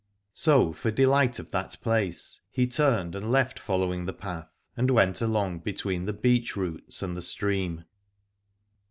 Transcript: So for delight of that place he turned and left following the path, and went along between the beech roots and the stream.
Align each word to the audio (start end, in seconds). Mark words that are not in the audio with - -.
So 0.33 0.73
for 0.73 0.89
delight 0.89 1.37
of 1.37 1.51
that 1.51 1.79
place 1.79 2.41
he 2.49 2.65
turned 2.65 3.13
and 3.13 3.31
left 3.31 3.59
following 3.59 4.07
the 4.07 4.13
path, 4.13 4.49
and 4.75 4.89
went 4.89 5.21
along 5.21 5.59
between 5.59 6.05
the 6.05 6.11
beech 6.11 6.55
roots 6.55 7.03
and 7.03 7.15
the 7.15 7.21
stream. 7.21 7.85